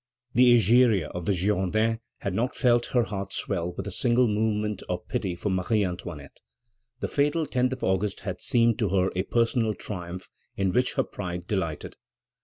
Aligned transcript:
The 0.33 0.55
Egeria 0.55 1.09
of 1.09 1.27
the 1.27 1.31
Girondins 1.31 1.99
had 2.21 2.33
not 2.33 2.55
felt 2.55 2.87
her 2.87 3.03
heart 3.03 3.31
swell 3.31 3.73
with 3.73 3.85
a 3.85 3.91
single 3.91 4.27
movement 4.27 4.81
of 4.89 5.07
pity 5.07 5.35
for 5.35 5.51
Marie 5.51 5.85
Antoinette. 5.85 6.39
The 7.01 7.07
fatal 7.07 7.45
10th 7.45 7.73
of 7.73 7.83
August 7.83 8.21
had 8.21 8.41
seemed 8.41 8.79
to 8.79 8.89
her 8.89 9.11
a 9.15 9.21
personal 9.21 9.75
triumph 9.75 10.27
in 10.57 10.73
which 10.73 10.93
her 10.95 11.03
pride 11.03 11.45
delighted. 11.45 11.97